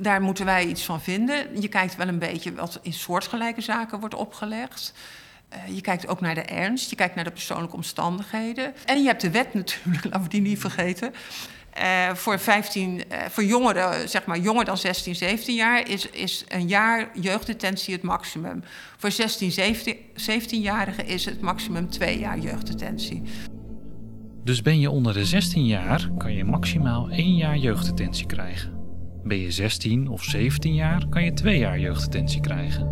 daar 0.00 0.22
moeten 0.22 0.44
wij 0.44 0.66
iets 0.66 0.84
van 0.84 1.00
vinden. 1.00 1.60
Je 1.60 1.68
kijkt 1.68 1.96
wel 1.96 2.08
een 2.08 2.18
beetje 2.18 2.54
wat 2.54 2.78
in 2.82 2.92
soortgelijke 2.92 3.60
zaken 3.60 4.00
wordt 4.00 4.14
opgelegd. 4.14 4.92
Uh, 5.52 5.74
je 5.74 5.80
kijkt 5.80 6.08
ook 6.08 6.20
naar 6.20 6.34
de 6.34 6.42
ernst, 6.42 6.90
je 6.90 6.96
kijkt 6.96 7.14
naar 7.14 7.24
de 7.24 7.30
persoonlijke 7.30 7.76
omstandigheden. 7.76 8.74
En 8.84 9.00
je 9.00 9.06
hebt 9.06 9.20
de 9.20 9.30
wet 9.30 9.54
natuurlijk, 9.64 10.04
laten 10.04 10.22
we 10.22 10.28
die 10.28 10.40
niet 10.40 10.58
vergeten. 10.58 11.12
Uh, 11.80 12.14
voor, 12.14 12.38
15, 12.38 12.94
uh, 12.94 13.18
voor 13.30 13.44
jongeren, 13.44 14.08
zeg 14.08 14.24
maar 14.24 14.38
jonger 14.38 14.64
dan 14.64 14.78
16, 14.78 15.14
17 15.14 15.54
jaar, 15.54 15.88
is, 15.88 16.10
is 16.10 16.44
een 16.48 16.68
jaar 16.68 17.10
jeugddetentie 17.20 17.94
het 17.94 18.02
maximum. 18.02 18.62
Voor 18.96 19.10
16, 19.10 19.52
17, 19.52 19.96
17-jarigen 20.30 21.06
is 21.06 21.24
het 21.24 21.40
maximum 21.40 21.90
twee 21.90 22.18
jaar 22.18 22.38
jeugddetentie. 22.38 23.22
Dus 24.44 24.62
ben 24.62 24.80
je 24.80 24.90
onder 24.90 25.14
de 25.14 25.24
16 25.24 25.66
jaar, 25.66 26.10
kan 26.18 26.32
je 26.32 26.44
maximaal 26.44 27.10
1 27.10 27.36
jaar 27.36 27.56
jeugddetentie 27.56 28.26
krijgen. 28.26 28.77
Ben 29.28 29.38
je 29.38 29.50
16 29.50 30.08
of 30.08 30.24
17 30.24 30.74
jaar, 30.74 31.06
kan 31.08 31.24
je 31.24 31.32
2 31.32 31.58
jaar 31.58 31.80
jeugddetentie 31.80 32.40
krijgen. 32.40 32.90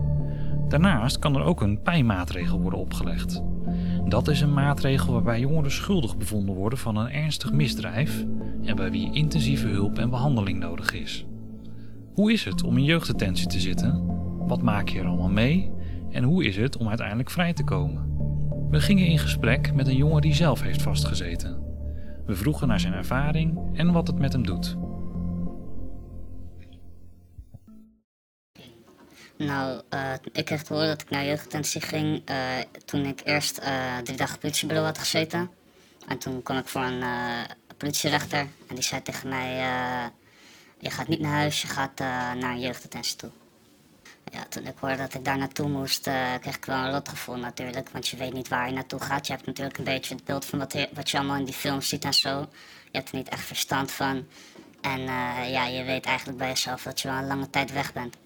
Daarnaast 0.69 1.19
kan 1.19 1.35
er 1.37 1.43
ook 1.43 1.61
een 1.61 1.83
pijnmaatregel 1.83 2.61
worden 2.61 2.79
opgelegd. 2.79 3.43
Dat 4.09 4.29
is 4.29 4.41
een 4.41 4.53
maatregel 4.53 5.13
waarbij 5.13 5.41
jongeren 5.41 5.71
schuldig 5.71 6.17
bevonden 6.17 6.55
worden 6.55 6.79
van 6.79 6.97
een 6.97 7.11
ernstig 7.11 7.53
misdrijf 7.53 8.25
en 8.63 8.77
bij 8.77 8.91
wie 8.91 9.13
intensieve 9.13 9.69
hulp 9.69 9.99
en 9.99 10.11
behandeling 10.11 10.59
nodig 10.59 10.93
is. 10.93 11.27
Hoe 12.15 12.33
is 12.33 12.45
het 12.45 12.63
om 12.63 12.77
in 12.77 12.85
jeugddetentie 12.85 13.47
te 13.47 13.61
zitten? 13.61 14.07
Wat 14.47 14.63
maak 14.63 14.89
je 14.89 14.99
er 14.99 15.07
allemaal 15.07 15.29
mee? 15.29 15.71
En 16.11 16.25
hoe 16.25 16.45
is 16.45 16.57
het 16.57 16.77
om 16.77 16.89
uiteindelijk 16.89 17.31
vrij 17.31 17.53
te 17.53 17.65
komen? 17.65 18.15
We 18.71 18.81
gingen 18.81 19.07
in 19.07 19.19
gesprek 19.19 19.75
met 19.75 19.87
een 19.87 19.97
jongen 19.97 20.21
die 20.21 20.35
zelf 20.35 20.63
heeft 20.63 20.83
vastgezeten. 20.83 21.63
We 22.27 22.35
vroegen 22.35 22.69
naar 22.69 22.81
zijn 22.81 22.93
ervaring 22.93 23.59
en 23.73 23.93
wat 23.93 24.07
het 24.07 24.19
met 24.19 24.33
hem 24.33 24.47
doet. 24.47 24.77
Nou, 29.39 29.83
uh, 29.95 30.13
ik 30.33 30.45
kreeg 30.45 30.63
te 30.63 30.73
horen 30.73 30.89
dat 30.89 31.03
ik 31.03 31.11
naar 31.11 31.25
jeugddetentie 31.25 31.81
ging 31.81 32.31
uh, 32.31 32.37
toen 32.85 33.05
ik 33.05 33.21
eerst 33.25 33.59
uh, 33.59 33.97
drie 33.97 34.17
dagen 34.17 34.39
politiebureau 34.39 34.87
had 34.87 34.99
gezeten. 34.99 35.51
En 36.07 36.19
toen 36.19 36.43
kwam 36.43 36.59
ik 36.59 36.69
voor 36.69 36.83
een 36.83 37.05
politierechter 37.77 38.39
en 38.39 38.75
die 38.75 38.83
zei 38.83 39.03
tegen 39.03 39.29
mij, 39.29 39.57
je 40.79 40.91
gaat 40.91 41.09
niet 41.09 41.21
naar 41.21 41.33
huis, 41.33 41.63
je 41.63 41.69
gaat 41.69 41.99
naar 41.99 42.57
een 42.57 42.75
toe. 43.17 43.31
Ja, 44.33 44.45
toen 44.49 44.67
ik 44.67 44.75
hoorde 44.79 44.97
dat 44.97 45.15
ik 45.15 45.25
daar 45.25 45.39
naartoe 45.39 45.69
moest, 45.69 46.03
kreeg 46.41 46.57
ik 46.57 46.65
wel 46.65 46.77
een 46.77 46.91
rotgevoel 46.91 47.37
natuurlijk. 47.37 47.89
Want 47.91 48.09
je 48.09 48.17
weet 48.17 48.33
niet 48.33 48.49
waar 48.49 48.67
je 48.67 48.75
naartoe 48.75 49.01
gaat. 49.01 49.27
Je 49.27 49.33
hebt 49.33 49.47
natuurlijk 49.47 49.79
een 49.79 49.85
beetje 49.85 50.15
het 50.15 50.25
beeld 50.25 50.45
van 50.45 50.59
wat, 50.59 50.73
je, 50.73 50.89
wat 50.93 51.11
je 51.11 51.19
allemaal 51.19 51.37
in 51.37 51.45
die 51.45 51.55
films 51.55 51.89
ziet 51.89 52.05
en 52.05 52.15
zo. 52.15 52.39
Je 52.85 52.99
hebt 52.99 53.11
er 53.11 53.17
niet 53.17 53.29
echt 53.29 53.45
verstand 53.45 53.93
van. 53.93 54.27
En 54.81 55.01
ja, 55.51 55.67
je 55.67 55.85
weet 55.85 56.05
eigenlijk 56.05 56.39
bij 56.39 56.49
jezelf 56.49 56.83
dat 56.83 57.01
je 57.01 57.09
wel 57.09 57.17
een 57.17 57.27
lange 57.27 57.51
tijd 57.51 57.73
weg 57.73 57.93
bent. 57.93 58.17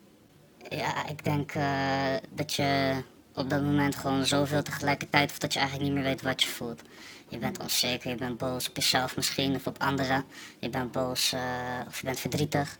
Ja, 0.68 1.08
ik 1.08 1.24
denk 1.24 1.54
uh, 1.54 2.14
dat 2.30 2.54
je 2.54 2.94
op 3.34 3.50
dat 3.50 3.62
moment 3.62 3.96
gewoon 3.96 4.26
zoveel 4.26 4.62
tegelijkertijd... 4.62 5.30
of 5.30 5.38
dat 5.38 5.52
je 5.52 5.58
eigenlijk 5.58 5.88
niet 5.88 5.98
meer 5.98 6.08
weet 6.10 6.22
wat 6.22 6.42
je 6.42 6.48
voelt. 6.48 6.82
Je 7.28 7.38
bent 7.38 7.60
onzeker, 7.60 8.10
je 8.10 8.16
bent 8.16 8.38
boos 8.38 8.68
op 8.68 8.76
jezelf 8.76 9.16
misschien 9.16 9.54
of 9.54 9.66
op 9.66 9.82
anderen. 9.82 10.24
Je 10.58 10.70
bent 10.70 10.92
boos 10.92 11.34
of 11.86 12.00
je 12.00 12.04
bent 12.06 12.20
verdrietig 12.20 12.78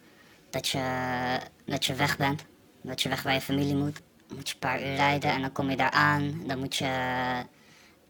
dat 0.50 0.68
je, 0.68 0.82
dat 1.64 1.84
je 1.84 1.94
weg 1.94 2.16
bent 2.16 2.44
dat 2.82 3.02
je 3.02 3.08
weg 3.08 3.22
bij 3.22 3.34
je 3.34 3.40
familie 3.40 3.75
moet. 3.75 4.00
Dan 4.26 4.37
moet 4.37 4.49
je 4.49 4.54
een 4.54 4.60
paar 4.60 4.80
uur 4.80 4.94
rijden 4.94 5.30
en 5.30 5.40
dan 5.40 5.52
kom 5.52 5.70
je 5.70 5.76
daar 5.76 5.90
aan. 5.90 6.42
Dan 6.46 6.58
moet 6.58 6.76
je, 6.76 6.84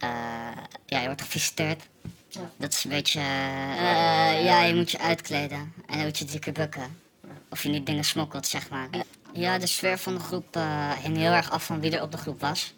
uh, 0.04 0.56
ja, 0.86 1.00
je 1.00 1.06
wordt 1.06 1.22
gevisiteerd. 1.22 1.88
Ja. 2.28 2.50
Dat 2.56 2.72
is 2.72 2.84
een 2.84 2.90
beetje, 2.90 3.20
ja, 3.20 4.62
je 4.62 4.74
moet 4.74 4.90
je 4.90 4.98
uitkleden 4.98 5.72
en 5.86 5.96
dan 5.96 6.04
moet 6.04 6.18
je 6.18 6.24
drie 6.24 6.40
keer 6.40 6.52
bukken. 6.52 6.98
Of 7.50 7.62
je 7.62 7.68
niet 7.68 7.86
dingen 7.86 8.04
smokkelt, 8.04 8.46
zeg 8.46 8.70
maar. 8.70 8.88
Ja, 9.32 9.58
de 9.58 9.66
sfeer 9.66 9.99
van 9.99 10.14
de 10.14 10.20
groep 10.20 10.56
uh, 10.56 10.92
hing 10.92 11.16
heel 11.16 11.32
erg 11.32 11.50
af 11.50 11.64
van 11.64 11.80
wie 11.80 11.96
er 11.96 12.02
op 12.02 12.12
de 12.12 12.18
groep 12.18 12.40
was. 12.40 12.75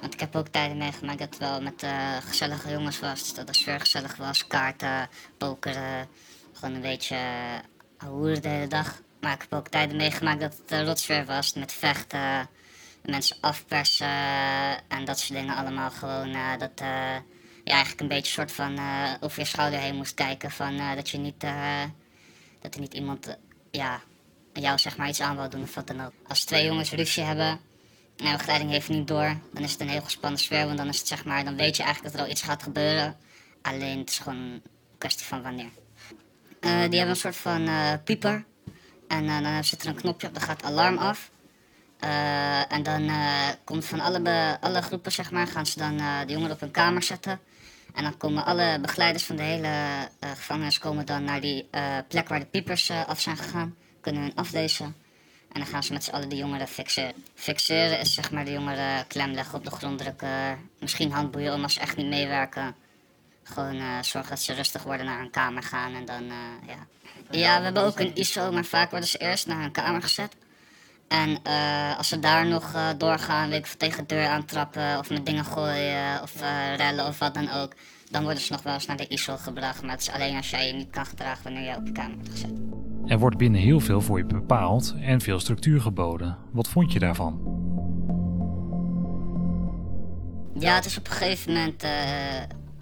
Want 0.00 0.14
ik 0.14 0.20
heb 0.20 0.36
ook 0.36 0.48
tijden 0.48 0.76
meegemaakt 0.76 1.18
dat 1.18 1.28
het 1.28 1.38
wel 1.38 1.62
met 1.62 1.82
eh, 1.82 2.16
gezellige 2.16 2.70
jongens 2.70 2.98
was. 2.98 3.20
Dus 3.20 3.34
dat 3.34 3.46
de 3.46 3.54
sfeer 3.54 3.80
gezellig 3.80 4.16
was. 4.16 4.46
Kaarten, 4.46 5.08
pokeren. 5.38 6.08
Gewoon 6.52 6.74
een 6.74 6.80
beetje 6.80 7.16
uh, 7.16 8.08
hoeren 8.08 8.42
de 8.42 8.48
hele 8.48 8.66
dag. 8.66 9.00
Maar 9.20 9.32
ik 9.32 9.40
heb 9.40 9.52
ook 9.52 9.68
tijden 9.68 9.96
meegemaakt 9.96 10.40
dat 10.40 10.56
het 10.56 10.72
uh, 10.72 10.86
rotsfeer 10.86 11.24
was. 11.24 11.54
Met 11.54 11.72
vechten, 11.72 12.48
mensen 13.02 13.36
afpersen 13.40 14.08
en 14.88 15.04
dat 15.04 15.18
soort 15.18 15.38
dingen 15.38 15.56
allemaal. 15.56 15.90
Gewoon 15.90 16.32
dat 16.58 16.72
je 17.64 17.70
eigenlijk 17.74 18.00
een 18.00 18.08
beetje 18.08 18.32
soort 18.32 18.52
van 18.52 18.78
over 19.20 19.40
je 19.40 19.46
schouder 19.46 19.80
heen 19.80 19.96
moest 19.96 20.14
kijken. 20.14 20.50
Van 20.50 20.76
dat 20.96 21.10
je 21.10 21.18
niet, 21.18 21.40
dat 22.60 22.74
er 22.74 22.80
niet 22.80 22.94
iemand 22.94 23.36
ja, 23.70 24.00
jou 24.60 24.78
zeg 24.78 24.96
maar 24.96 25.08
iets 25.08 25.20
aan 25.20 25.36
wil 25.36 25.48
doen 25.48 25.62
of 25.62 25.74
wat 25.74 25.86
dan 25.86 26.04
ook. 26.04 26.12
Als 26.28 26.44
twee 26.44 26.64
jongens 26.64 26.90
ruzie 26.90 27.22
hebben 27.22 27.60
en 28.16 28.30
de 28.30 28.36
begeleiding 28.36 28.70
heeft 28.70 28.88
niet 28.88 29.08
door, 29.08 29.36
dan 29.52 29.62
is 29.62 29.72
het 29.72 29.80
een 29.80 29.88
heel 29.88 30.02
gespannen 30.02 30.40
sfeer. 30.40 30.66
Want 30.66 30.78
dan 30.78 30.88
is 30.88 30.98
het 30.98 31.08
zeg 31.08 31.24
maar, 31.24 31.44
dan 31.44 31.56
weet 31.56 31.76
je 31.76 31.82
eigenlijk 31.82 32.12
dat 32.12 32.22
er 32.22 32.26
al 32.26 32.32
iets 32.32 32.42
gaat 32.42 32.62
gebeuren. 32.62 33.16
Alleen 33.62 33.98
het 33.98 34.10
is 34.10 34.18
gewoon 34.18 34.38
een 34.38 34.62
kwestie 34.98 35.26
van 35.26 35.42
wanneer. 35.42 35.70
Uh, 36.60 36.70
die 36.70 36.98
hebben 36.98 37.08
een 37.08 37.16
soort 37.16 37.36
van 37.36 37.68
uh, 37.68 37.92
pieper. 38.04 38.44
En 39.08 39.24
uh, 39.24 39.40
dan 39.42 39.64
zit 39.64 39.82
er 39.82 39.88
een 39.88 39.94
knopje 39.94 40.26
op, 40.26 40.34
dan 40.34 40.42
gaat 40.42 40.62
alarm 40.62 40.98
af. 40.98 41.30
en 42.68 42.82
dan 42.82 43.10
komt 43.64 43.84
van 43.84 44.00
alle, 44.00 44.58
alle 44.60 44.82
groepen, 44.82 45.12
zeg 45.12 45.30
maar, 45.30 45.46
gaan 45.46 45.66
ze 45.66 45.78
dan 45.78 45.96
de 45.96 46.32
jongeren 46.32 46.54
op 46.54 46.60
hun 46.60 46.70
kamer 46.70 47.02
zetten. 47.02 47.40
En 47.94 48.02
dan 48.02 48.16
komen 48.16 48.44
alle 48.44 48.78
begeleiders 48.80 49.24
van 49.24 49.36
de 49.36 49.42
hele 49.42 49.70
gevangenis 50.20 50.78
komen 50.78 51.06
dan 51.06 51.24
naar 51.24 51.40
die 51.40 51.68
plek 52.08 52.28
waar 52.28 52.40
de 52.40 52.46
piepers 52.46 52.90
af 52.90 53.20
zijn 53.20 53.36
gegaan. 53.36 53.76
Kunnen 54.00 54.22
hun 54.22 54.34
aflezen. 54.34 54.94
En 55.52 55.60
dan 55.60 55.66
gaan 55.66 55.82
ze 55.82 55.92
met 55.92 56.04
z'n 56.04 56.10
allen 56.10 56.28
de 56.28 56.36
jongeren 56.36 56.68
fixeren. 56.68 57.12
Fixeren 57.34 58.00
is 58.00 58.14
zeg 58.14 58.30
maar 58.30 58.44
de 58.44 58.52
jongeren 58.52 59.06
klem 59.06 59.32
leggen 59.32 59.58
op 59.58 59.64
de 59.64 59.70
grond 59.70 59.98
drukken. 59.98 60.70
Misschien 60.78 61.12
handboeien 61.12 61.54
om 61.54 61.62
als 61.62 61.74
ze 61.74 61.80
echt 61.80 61.96
niet 61.96 62.06
meewerken. 62.06 62.74
Gewoon 63.42 63.74
uh, 63.74 64.02
zorgen 64.02 64.30
dat 64.30 64.40
ze 64.40 64.52
rustig 64.52 64.82
worden 64.82 65.06
naar 65.06 65.20
een 65.20 65.30
kamer 65.30 65.62
gaan 65.62 65.94
en 65.94 66.04
dan, 66.04 66.22
uh, 66.22 66.32
ja. 66.66 66.86
Ja, 67.30 67.58
we 67.58 67.64
hebben 67.64 67.82
ook 67.82 67.98
een 67.98 68.16
ISO, 68.16 68.52
maar 68.52 68.64
vaak 68.64 68.90
worden 68.90 69.08
ze 69.08 69.18
eerst 69.18 69.46
naar 69.46 69.64
een 69.64 69.72
kamer 69.72 70.02
gezet. 70.02 70.36
En 71.08 71.38
uh, 71.46 71.98
als 71.98 72.08
ze 72.08 72.18
daar 72.18 72.46
nog 72.46 72.94
doorgaan, 72.96 73.48
weet 73.48 73.66
ik, 73.66 73.72
tegen 73.72 74.06
de 74.06 74.14
deur 74.14 74.26
aantrappen 74.26 74.98
of 74.98 75.10
met 75.10 75.26
dingen 75.26 75.44
gooien 75.44 76.22
of 76.22 76.32
rellen 76.76 77.06
of 77.06 77.18
wat 77.18 77.34
dan 77.34 77.50
ook. 77.50 77.72
Dan 78.10 78.22
worden 78.22 78.42
ze 78.42 78.52
nog 78.52 78.62
wel 78.62 78.74
eens 78.74 78.86
naar 78.86 78.96
de 78.96 79.08
ISO 79.08 79.36
gebracht. 79.36 79.82
Maar 79.82 79.90
het 79.90 80.00
is 80.00 80.10
alleen 80.10 80.36
als 80.36 80.50
jij 80.50 80.66
je 80.66 80.72
niet 80.72 80.90
kan 80.90 81.06
gedragen 81.06 81.42
wanneer 81.42 81.70
je 81.70 81.76
op 81.76 81.86
je 81.86 81.92
kamer 81.92 82.14
wordt 82.14 82.30
gezet. 82.30 82.52
Er 83.08 83.18
wordt 83.18 83.36
binnen 83.36 83.60
heel 83.60 83.80
veel 83.80 84.00
voor 84.00 84.18
je 84.18 84.24
bepaald 84.24 84.94
en 85.00 85.20
veel 85.20 85.40
structuur 85.40 85.80
geboden. 85.80 86.38
Wat 86.52 86.68
vond 86.68 86.92
je 86.92 86.98
daarvan? 86.98 87.40
Ja, 90.58 90.74
het 90.74 90.84
is 90.84 90.98
op 90.98 91.06
een 91.06 91.12
gegeven 91.12 91.52
moment. 91.52 91.84
Uh, 91.84 91.90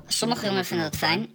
sommige 0.07 0.45
jongeren 0.45 0.65
vinden 0.65 0.91
dat 0.91 0.99
fijn. 0.99 1.27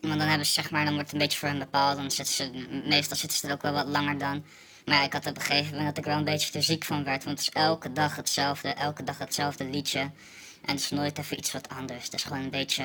Want 0.00 0.18
dan 0.18 0.28
hebben 0.28 0.46
ze 0.46 0.52
zeg 0.52 0.70
maar, 0.70 0.84
dan 0.84 0.94
wordt 0.94 1.10
het 1.10 1.20
een 1.20 1.26
beetje 1.26 1.38
voor 1.38 1.48
hen 1.48 1.58
bepaald. 1.58 1.96
Dan 1.96 2.10
zitten 2.10 2.34
ze, 2.34 2.66
meestal 2.88 3.16
zitten 3.16 3.38
ze 3.38 3.46
er 3.46 3.52
ook 3.52 3.62
wel 3.62 3.72
wat 3.72 3.88
langer 3.88 4.18
dan. 4.18 4.44
Maar 4.86 5.04
ik 5.04 5.12
had 5.12 5.26
op 5.26 5.36
een 5.36 5.42
gegeven 5.42 5.70
moment 5.70 5.88
dat 5.88 5.98
ik 5.98 6.10
wel 6.10 6.18
een 6.18 6.24
beetje 6.24 6.50
te 6.50 6.62
ziek 6.62 6.84
van 6.84 7.04
werd. 7.04 7.24
Want 7.24 7.38
het 7.38 7.48
is 7.48 7.62
elke 7.62 7.92
dag 7.92 8.16
hetzelfde, 8.16 8.68
elke 8.68 9.04
dag 9.04 9.18
hetzelfde 9.18 9.64
liedje. 9.64 10.00
En 10.00 10.74
het 10.74 10.80
is 10.80 10.90
nooit 10.90 11.18
even 11.18 11.38
iets 11.38 11.52
wat 11.52 11.68
anders. 11.68 12.04
Het 12.04 12.14
is 12.14 12.24
gewoon 12.24 12.42
een 12.42 12.50
beetje. 12.50 12.84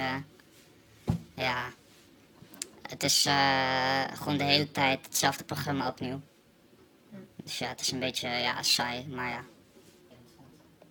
Ja, 1.36 1.64
het 2.94 3.04
is 3.04 3.26
uh, 3.26 4.04
gewoon 4.14 4.38
de 4.38 4.44
hele 4.44 4.72
tijd 4.72 5.06
hetzelfde 5.06 5.44
programma 5.44 5.88
opnieuw. 5.88 6.22
Dus 7.44 7.58
ja, 7.58 7.68
het 7.68 7.82
is 7.82 7.92
een 7.92 8.00
beetje 8.00 8.28
ja, 8.28 8.64
saai, 8.64 9.08
maar 9.08 9.30
ja. 9.30 9.44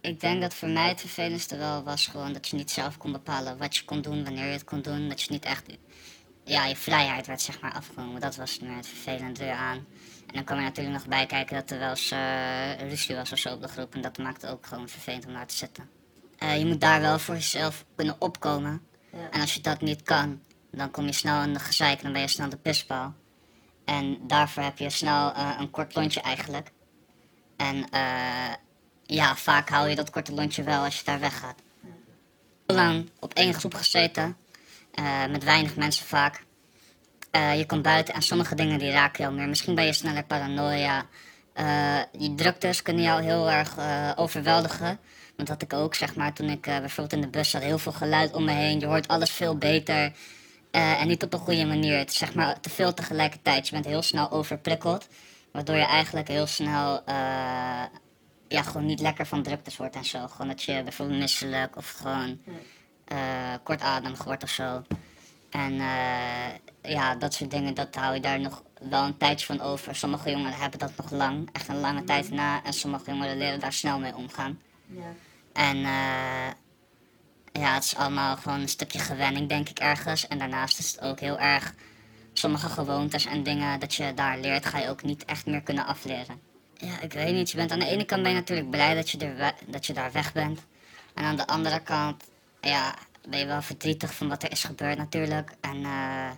Ik 0.01 0.21
denk 0.21 0.41
dat 0.41 0.55
voor 0.55 0.69
mij 0.69 0.89
het 0.89 1.01
vervelendste 1.01 1.57
wel 1.57 1.83
was 1.83 2.07
gewoon 2.07 2.33
dat 2.33 2.49
je 2.49 2.57
niet 2.57 2.71
zelf 2.71 2.97
kon 2.97 3.13
bepalen 3.13 3.59
wat 3.59 3.77
je 3.77 3.85
kon 3.85 4.03
doen, 4.03 4.25
wanneer 4.25 4.47
je 4.47 4.53
het 4.53 4.65
kon 4.65 4.83
doen. 4.83 5.09
Dat 5.09 5.23
je 5.23 5.33
niet 5.33 5.45
echt, 5.45 5.67
ja, 6.45 6.67
je 6.67 6.77
vrijheid 6.77 7.27
werd 7.27 7.41
zeg 7.41 7.61
maar 7.61 7.73
afgenomen. 7.73 8.21
Dat 8.21 8.37
was 8.37 8.59
meer 8.59 8.77
het 8.77 8.87
vervelende 8.87 9.53
aan. 9.53 9.77
En 10.27 10.35
dan 10.35 10.45
kwam 10.45 10.59
je 10.59 10.65
natuurlijk 10.65 10.97
nog 10.97 11.07
bij 11.07 11.27
kijken 11.27 11.57
dat 11.57 11.71
er 11.71 11.79
wel 11.79 11.91
eens 11.91 12.13
uh, 12.13 12.89
ruzie 12.89 13.15
was 13.15 13.33
of 13.33 13.39
zo 13.39 13.55
op 13.55 13.63
de 13.63 13.69
groep. 13.69 13.95
En 13.95 14.01
dat 14.01 14.19
maakt 14.19 14.43
het 14.43 14.51
ook 14.51 14.67
gewoon 14.67 14.89
vervelend 14.89 15.27
om 15.27 15.33
naar 15.33 15.47
te 15.47 15.57
zitten. 15.57 15.91
Uh, 16.43 16.59
je 16.59 16.67
moet 16.67 16.81
daar 16.81 17.01
wel 17.01 17.19
voor 17.19 17.35
jezelf 17.35 17.85
kunnen 17.95 18.17
opkomen. 18.19 18.87
Ja. 19.13 19.31
En 19.31 19.41
als 19.41 19.55
je 19.55 19.61
dat 19.61 19.81
niet 19.81 20.03
kan, 20.03 20.41
dan 20.73 20.91
kom 20.91 21.07
je 21.07 21.13
snel 21.13 21.43
in 21.43 21.53
de 21.53 21.59
gezeik, 21.59 22.03
dan 22.03 22.13
ben 22.13 22.21
je 22.21 22.29
snel 22.29 22.49
de 22.49 22.57
pispaal. 22.57 23.15
En 23.85 24.19
daarvoor 24.27 24.63
heb 24.63 24.79
je 24.79 24.91
snel 24.91 25.37
uh, 25.37 25.57
een 25.59 25.71
kort 25.71 25.95
lontje 25.95 26.21
eigenlijk. 26.21 26.71
En 27.57 27.77
uh, 27.77 28.55
ja, 29.03 29.37
vaak 29.37 29.69
hou 29.69 29.89
je 29.89 29.97
dat 29.97 30.11
korte 30.11 30.35
lontje 30.35 30.63
wel 30.63 30.85
als 30.85 30.99
je 30.99 31.05
daar 31.05 31.21
weggaat. 31.21 31.63
Heel 32.67 32.77
lang 32.77 33.11
op 33.21 33.35
één 33.35 33.55
groep 33.55 33.75
gezeten, 33.75 34.37
uh, 34.95 35.27
met 35.27 35.45
weinig 35.45 35.77
mensen 35.77 36.07
vaak. 36.07 36.45
je 37.33 37.65
komt 37.67 37.83
buiten 37.83 38.15
en 38.15 38.23
sommige 38.23 38.55
dingen 38.55 38.79
die 38.79 38.91
raken 38.91 39.23
jou 39.23 39.35
meer. 39.35 39.49
Misschien 39.49 39.75
ben 39.75 39.85
je 39.85 39.93
sneller 39.93 40.25
paranoia. 40.25 41.07
die 42.13 42.35
druktes 42.35 42.83
kunnen 42.83 43.03
jou 43.03 43.23
heel 43.23 43.51
erg 43.51 43.77
overweldigen. 44.17 44.99
Want 45.37 45.49
dat 45.49 45.63
ik 45.63 45.73
ook, 45.73 45.95
zeg 45.95 46.15
maar, 46.15 46.33
toen 46.33 46.49
ik 46.49 46.61
bijvoorbeeld 46.61 47.13
in 47.13 47.21
de 47.21 47.39
bus 47.39 47.51
zat, 47.51 47.63
heel 47.63 47.79
veel 47.79 47.93
geluid 47.93 48.33
om 48.33 48.45
me 48.45 48.53
heen. 48.53 48.81
Je 48.81 48.87
hoort 48.87 49.09
alles 49.09 49.31
veel 49.31 49.57
beter. 49.57 50.13
Uh, 50.73 51.01
en 51.01 51.09
niet 51.09 51.23
op 51.23 51.33
een 51.33 51.39
goede 51.39 51.65
manier. 51.65 51.99
Het 51.99 52.11
is 52.11 52.19
zeg 52.19 52.35
maar 52.35 52.61
te 52.61 52.71
veel 52.71 52.95
tegelijkertijd. 52.95 53.69
Je 53.69 53.73
bent 53.75 53.85
heel 53.85 54.03
snel 54.03 54.31
overprikkeld. 54.31 55.09
Waardoor 55.53 55.77
je 55.77 55.85
eigenlijk 55.85 56.29
heel 56.29 56.47
snel 56.47 56.95
uh, 57.09 57.83
ja, 58.49 58.63
gewoon 58.63 58.87
niet 58.87 59.01
lekker 59.01 59.27
van 59.27 59.43
druktes 59.43 59.77
wordt 59.77 59.97
en 59.97 60.05
zo. 60.05 60.27
Gewoon 60.27 60.49
dat 60.49 60.63
je 60.63 60.83
bijvoorbeeld 60.83 61.19
misselijk 61.19 61.77
of 61.77 61.91
gewoon 61.91 62.41
uh, 63.13 63.19
kortademig 63.63 64.25
wordt 64.25 64.43
of 64.43 64.51
zo. 64.51 64.83
En 65.51 65.75
ja, 66.83 67.15
dat 67.15 67.35
soort 67.35 67.51
dingen, 67.51 67.75
dat 67.75 67.95
hou 67.95 68.15
je 68.15 68.21
daar 68.21 68.41
nog 68.41 68.63
wel 68.81 69.05
een 69.05 69.17
tijdje 69.17 69.47
van 69.47 69.61
over. 69.61 69.97
Sommige 69.97 70.31
jongeren 70.31 70.59
hebben 70.59 70.79
dat 70.79 70.97
nog 70.97 71.11
lang, 71.11 71.49
echt 71.53 71.69
een 71.69 71.81
lange 71.81 72.05
tijd 72.05 72.31
na. 72.31 72.63
En 72.65 72.73
sommige 72.73 73.11
jongeren 73.11 73.39
leren 73.39 73.61
daar 73.61 73.73
snel 73.73 73.99
mee 73.99 74.17
omgaan. 74.17 74.61
Ja. 74.87 75.13
En 75.53 75.85
ja, 77.53 77.75
het 77.75 77.85
is 77.85 77.97
allemaal 77.97 78.37
gewoon 78.37 78.61
een 78.61 78.69
stukje 78.69 78.99
gewenning, 78.99 79.49
denk 79.49 79.69
ik, 79.69 79.79
ergens. 79.79 80.29
En 80.29 80.39
daarnaast 80.39 80.79
is 80.79 80.91
het 80.91 81.01
ook 81.01 81.21
heel 81.21 81.39
erg 81.39 81.75
sommige 82.33 82.69
gewoontes 82.69 83.27
en 83.27 83.43
dingen 83.43 83.81
dat 83.81 83.95
je 83.95 84.15
daar 84.15 84.39
leert, 84.39 84.67
ga 84.67 84.79
je 84.79 84.89
ook 84.89 85.03
niet 85.03 85.25
echt 85.25 85.47
meer 85.47 85.63
kunnen 85.63 85.87
afleren. 85.87 86.41
Ja, 86.77 87.01
ik 87.01 87.13
weet 87.13 87.35
niet. 87.35 87.51
Je 87.51 87.57
bent 87.57 87.71
aan 87.71 87.79
de 87.79 87.87
ene 87.87 88.05
kant 88.05 88.23
ben 88.23 88.31
je 88.31 88.37
natuurlijk 88.37 88.71
blij 88.71 88.95
dat 88.95 89.11
je, 89.11 89.19
er 89.19 89.55
dat 89.67 89.87
je 89.87 89.93
daar 89.93 90.13
weg 90.13 90.33
bent. 90.33 90.61
En 91.15 91.25
aan 91.25 91.37
de 91.37 91.47
andere 91.47 91.81
kant, 91.81 92.25
ja, 92.61 92.95
ben 93.29 93.39
je 93.39 93.47
wel 93.47 93.63
verdrietig 93.63 94.15
van 94.15 94.29
wat 94.29 94.43
er 94.43 94.51
is 94.51 94.65
gebeurd 94.65 94.99
natuurlijk. 94.99 95.55
En 95.61 95.77
uh, 95.77 96.31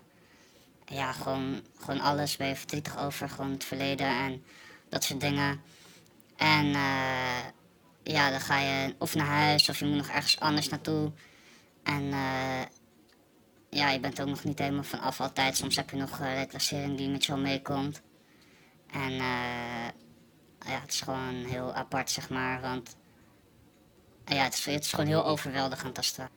ja, 0.86 1.12
gewoon, 1.12 1.60
gewoon 1.80 2.00
alles 2.00 2.36
ben 2.36 2.48
je 2.48 2.56
verdrietig 2.56 2.98
over. 2.98 3.28
Gewoon 3.28 3.50
het 3.50 3.64
verleden 3.64 4.06
en 4.06 4.44
dat 4.88 5.04
soort 5.04 5.20
dingen. 5.20 5.60
En 6.36 6.66
uh, 6.66 7.38
ja, 8.04 8.30
dan 8.30 8.40
ga 8.40 8.58
je 8.58 8.94
of 8.98 9.14
naar 9.14 9.26
huis 9.26 9.68
of 9.68 9.78
je 9.78 9.84
moet 9.84 9.96
nog 9.96 10.08
ergens 10.08 10.40
anders 10.40 10.68
naartoe. 10.68 11.12
En 11.82 12.02
uh, 12.02 12.62
ja, 13.70 13.90
je 13.90 14.00
bent 14.00 14.20
ook 14.20 14.28
nog 14.28 14.44
niet 14.44 14.58
helemaal 14.58 14.82
vanaf 14.82 15.20
altijd. 15.20 15.56
Soms 15.56 15.76
heb 15.76 15.90
je 15.90 15.96
nog 15.96 16.20
uh, 16.20 16.34
reclassering 16.34 16.96
die 16.96 17.08
met 17.08 17.24
jou 17.24 17.40
meekomt. 17.40 18.02
En 18.90 19.10
uh, 19.10 19.88
ja, 20.66 20.80
het 20.80 20.92
is 20.92 21.00
gewoon 21.00 21.44
heel 21.44 21.74
apart, 21.74 22.10
zeg 22.10 22.30
maar. 22.30 22.60
Want 22.60 22.96
ja, 24.24 24.42
het 24.42 24.54
is, 24.54 24.64
het 24.64 24.84
is 24.84 24.90
gewoon 24.90 25.06
heel 25.06 25.24
overweldigend 25.24 25.96
als 25.96 26.16
het 26.16 26.28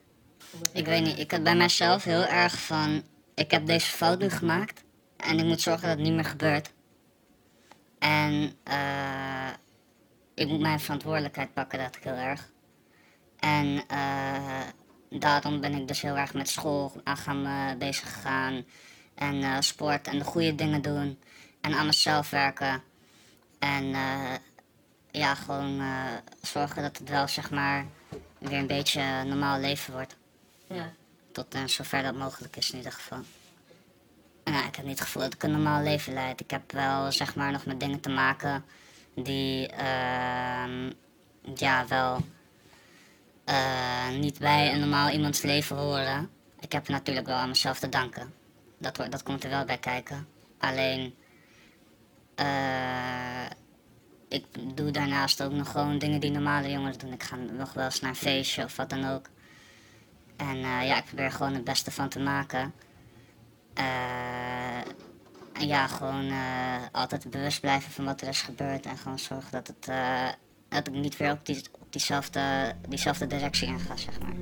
Ik 0.73 0.85
weet 0.85 1.03
niet, 1.03 1.19
ik 1.19 1.31
heb 1.31 1.43
bij 1.43 1.55
mezelf 1.55 2.03
heel 2.03 2.25
erg 2.25 2.59
van... 2.59 3.03
Ik 3.35 3.51
heb 3.51 3.65
deze 3.65 3.87
fout 3.87 4.19
nu 4.19 4.29
gemaakt. 4.29 4.83
En 5.17 5.39
ik 5.39 5.45
moet 5.45 5.61
zorgen 5.61 5.87
dat 5.87 5.97
het 5.97 6.05
niet 6.05 6.15
meer 6.15 6.25
gebeurt. 6.25 6.73
En 7.99 8.53
eh 8.63 9.49
ik 10.37 10.47
moet 10.47 10.59
mijn 10.59 10.79
verantwoordelijkheid 10.79 11.53
pakken, 11.53 11.79
dat 11.79 11.95
ik 11.95 12.03
heel 12.03 12.13
erg. 12.13 12.49
En 13.39 13.65
uh, 13.91 14.61
daarom 15.09 15.61
ben 15.61 15.73
ik 15.73 15.87
dus 15.87 16.01
heel 16.01 16.17
erg 16.17 16.33
met 16.33 16.49
school 16.49 17.01
aan 17.03 17.17
gaan 17.17 17.45
uh, 17.45 17.71
bezig 17.77 18.13
gegaan. 18.13 18.65
En 19.15 19.35
uh, 19.35 19.57
sport 19.59 20.07
en 20.07 20.17
de 20.17 20.23
goede 20.23 20.55
dingen 20.55 20.81
doen. 20.81 21.19
En 21.61 21.73
aan 21.73 21.85
mezelf 21.85 22.29
werken. 22.29 22.83
En 23.59 23.95
ja, 25.11 25.35
gewoon 25.35 25.81
zorgen 26.41 26.81
dat 26.81 26.97
het 26.97 27.09
wel 27.09 27.27
zeg 27.27 27.51
maar 27.51 27.85
weer 28.37 28.59
een 28.59 28.67
beetje 28.67 29.23
normaal 29.23 29.59
leven 29.59 29.93
wordt. 29.93 30.15
Ja. 30.67 30.93
Tot 31.31 31.55
zover 31.65 32.03
dat 32.03 32.15
mogelijk 32.15 32.55
is 32.55 32.71
in 32.71 32.77
ieder 32.77 32.91
geval. 32.91 33.19
Nou, 34.43 34.67
ik 34.67 34.75
heb 34.75 34.85
niet 34.85 34.99
het 34.99 35.07
gevoel 35.07 35.23
dat 35.23 35.33
ik 35.33 35.43
een 35.43 35.51
normaal 35.51 35.83
leven 35.83 36.13
leid. 36.13 36.39
Ik 36.39 36.51
heb 36.51 36.71
wel 36.71 37.11
zeg 37.11 37.35
maar 37.35 37.51
nog 37.51 37.65
met 37.65 37.79
dingen 37.79 37.99
te 37.99 38.09
maken 38.09 38.65
die 39.23 39.71
uh, 39.71 40.89
ja, 41.55 41.87
wel 41.87 42.17
uh, 43.45 44.09
niet 44.09 44.39
bij 44.39 44.73
een 44.73 44.79
normaal 44.79 45.09
iemands 45.09 45.41
leven 45.41 45.75
horen. 45.75 46.29
Ik 46.59 46.71
heb 46.71 46.87
natuurlijk 46.87 47.27
wel 47.27 47.35
aan 47.35 47.49
mezelf 47.49 47.79
te 47.79 47.89
danken. 47.89 48.33
Dat, 48.77 48.95
dat 49.09 49.23
komt 49.23 49.43
er 49.43 49.49
wel 49.49 49.65
bij 49.65 49.77
kijken. 49.77 50.27
Alleen, 50.57 51.15
uh, 52.39 53.45
ik 54.29 54.45
doe 54.75 54.91
daarnaast 54.91 55.43
ook 55.43 55.51
nog 55.51 55.71
gewoon 55.71 55.97
dingen 55.97 56.19
die 56.19 56.31
normale 56.31 56.71
jongeren 56.71 56.99
doen. 56.99 57.13
Ik 57.13 57.23
ga 57.23 57.35
nog 57.35 57.73
wel 57.73 57.85
eens 57.85 57.99
naar 57.99 58.09
een 58.09 58.15
feestje 58.15 58.63
of 58.63 58.75
wat 58.75 58.89
dan 58.89 59.05
ook. 59.05 59.29
En 60.37 60.55
eh, 60.55 60.87
ja, 60.87 60.97
ik 60.97 61.05
probeer 61.05 61.31
gewoon 61.31 61.53
het 61.53 61.63
beste 61.63 61.91
van 61.91 62.09
te 62.09 62.19
maken. 62.19 62.73
Eh, 63.73 64.66
en 65.59 65.67
ja, 65.67 65.87
gewoon 65.87 66.25
eh, 66.25 66.35
altijd 66.91 67.29
bewust 67.29 67.61
blijven 67.61 67.91
van 67.91 68.05
wat 68.05 68.21
er 68.21 68.27
is 68.27 68.41
gebeurd. 68.41 68.85
En 68.85 68.97
gewoon 68.97 69.19
zorgen 69.19 69.51
dat, 69.51 69.67
het, 69.67 69.87
eh, 69.87 70.29
dat 70.69 70.87
ik 70.87 70.93
niet 70.93 71.17
weer 71.17 71.31
op, 71.31 71.45
die, 71.45 71.63
op 71.79 71.91
diezelfde, 71.91 72.41
diezelfde 72.89 73.27
directie 73.27 73.67
in 73.67 73.79
ga, 73.79 73.95
zeg 73.95 74.19
maar. 74.19 74.35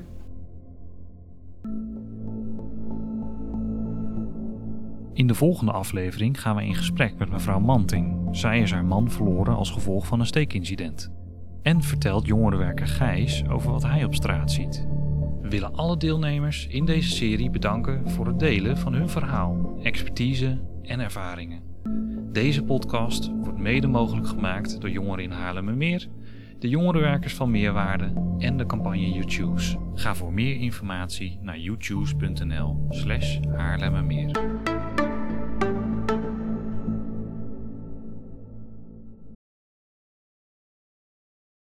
In 5.14 5.28
de 5.28 5.36
volgende 5.36 5.72
aflevering 5.72 6.42
gaan 6.42 6.56
we 6.56 6.66
in 6.66 6.76
gesprek 6.76 7.18
met 7.18 7.30
mevrouw 7.30 7.60
Manting. 7.60 8.28
Zij 8.32 8.60
is 8.60 8.72
haar 8.72 8.86
man 8.86 9.12
verloren 9.12 9.56
als 9.56 9.72
gevolg 9.72 10.08
van 10.08 10.20
een 10.20 10.26
steekincident. 10.26 11.12
En 11.62 11.82
vertelt 11.82 12.26
jongerenwerker 12.26 12.88
Gijs 12.88 13.48
over 13.48 13.72
wat 13.72 13.84
hij 13.84 14.04
op 14.04 14.16
straat 14.16 14.52
ziet. 14.52 14.88
Willen 15.50 15.76
alle 15.76 15.98
deelnemers 15.98 16.68
in 16.68 16.86
deze 16.86 17.10
serie 17.10 17.50
bedanken 17.50 18.10
voor 18.10 18.28
het 18.28 18.40
delen 18.40 18.78
van 18.78 18.94
hun 18.94 19.10
verhaal, 19.10 19.80
expertise 19.84 20.62
en 20.82 21.00
ervaringen. 21.00 21.62
Deze 22.32 22.64
podcast 22.64 23.32
wordt 23.42 23.60
mede 23.60 23.88
mogelijk 23.88 24.28
gemaakt 24.28 24.82
door 24.82 24.90
Jongeren 24.90 25.24
in 25.24 25.32
Haarlemmermeer, 25.32 26.08
de 26.60 26.70
jongerenwerkers 26.70 27.34
van 27.34 27.52
Meerwaarde 27.52 28.36
en 28.38 28.58
de 28.58 28.66
campagne 28.66 29.12
YouChoose. 29.12 29.78
Ga 29.94 30.16
voor 30.16 30.34
meer 30.34 30.56
informatie 30.56 31.40
naar 31.42 31.60
youchoose.nl 31.60 32.86
slash 32.90 33.40
Haarlemmermeer. 33.56 34.32